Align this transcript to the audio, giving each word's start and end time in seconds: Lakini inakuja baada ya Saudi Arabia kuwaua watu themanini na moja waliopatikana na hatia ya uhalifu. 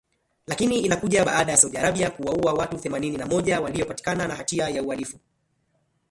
Lakini 0.47 0.79
inakuja 0.79 1.25
baada 1.25 1.51
ya 1.51 1.57
Saudi 1.57 1.77
Arabia 1.77 2.11
kuwaua 2.11 2.53
watu 2.53 2.77
themanini 2.77 3.17
na 3.17 3.25
moja 3.25 3.61
waliopatikana 3.61 4.27
na 4.27 4.35
hatia 4.35 4.69
ya 4.69 4.83
uhalifu. 4.83 5.19